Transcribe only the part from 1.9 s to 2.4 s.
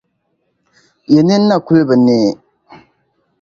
neei?